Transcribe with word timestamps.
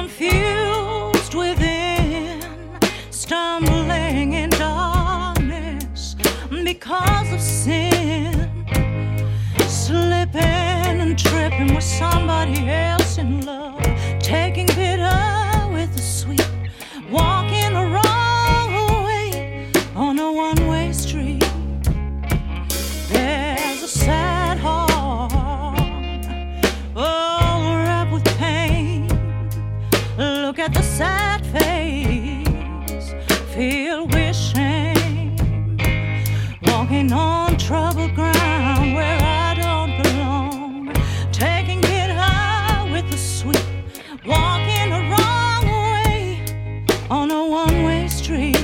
confused 0.00 1.34
within, 1.34 2.40
stumbling 3.10 4.32
in 4.32 4.48
darkness 4.48 6.16
because 6.64 7.30
of 7.34 7.40
sin, 7.40 8.32
slipping 9.68 10.96
and 11.04 11.18
tripping 11.18 11.74
with 11.74 11.84
somebody 11.84 12.66
else 12.66 13.18
in 13.18 13.44
love. 13.44 13.89
Sad 31.00 31.40
face, 31.46 33.14
filled 33.54 34.12
with 34.12 34.36
shame, 34.36 35.34
walking 36.64 37.10
on 37.10 37.56
troubled 37.56 38.14
ground 38.14 38.92
where 38.92 39.18
I 39.22 39.54
don't 39.54 40.02
belong, 40.02 40.92
taking 41.32 41.82
it 41.84 42.10
high 42.10 42.86
with 42.92 43.10
the 43.10 43.16
sweet, 43.16 43.64
walking 44.26 44.90
the 44.90 45.02
wrong 45.10 45.64
way 45.72 46.44
on 47.08 47.30
a 47.30 47.48
one-way 47.48 48.06
street. 48.08 48.60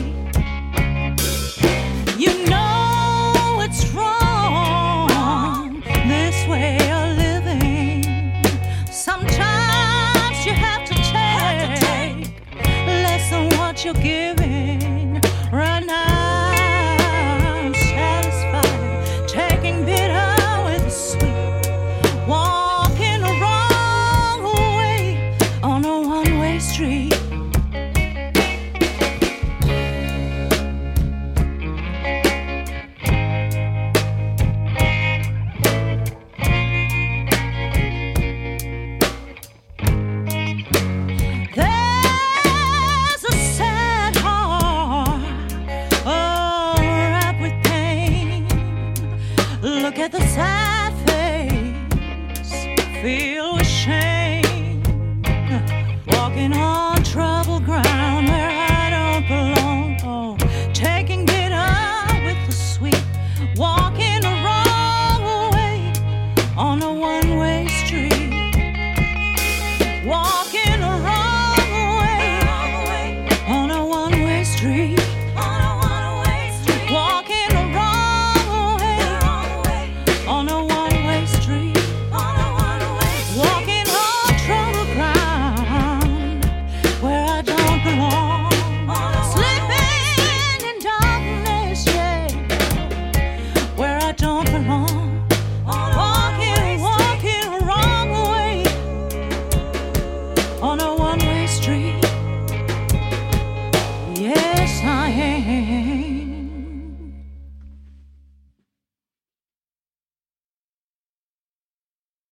You 2.19 2.33
know 2.51 3.61
it's 3.62 3.83
wrong, 3.95 5.81
this 6.07 6.47
way 6.47 6.95
mucho 13.87 14.01
que 14.01 14.34
ver. 14.37 14.66